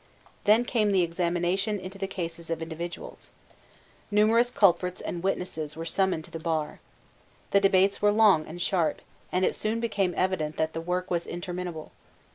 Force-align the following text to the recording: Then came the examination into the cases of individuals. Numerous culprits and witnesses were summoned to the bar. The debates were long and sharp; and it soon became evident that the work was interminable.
Then 0.45 0.65
came 0.65 0.91
the 0.91 1.03
examination 1.03 1.79
into 1.79 1.99
the 1.99 2.07
cases 2.07 2.49
of 2.49 2.59
individuals. 2.59 3.29
Numerous 4.09 4.49
culprits 4.49 4.99
and 4.99 5.21
witnesses 5.21 5.75
were 5.75 5.85
summoned 5.85 6.25
to 6.25 6.31
the 6.31 6.39
bar. 6.39 6.79
The 7.51 7.61
debates 7.61 8.01
were 8.01 8.11
long 8.11 8.47
and 8.47 8.59
sharp; 8.59 9.01
and 9.31 9.45
it 9.45 9.55
soon 9.55 9.79
became 9.79 10.15
evident 10.17 10.55
that 10.55 10.73
the 10.73 10.81
work 10.81 11.11
was 11.11 11.27
interminable. 11.27 11.91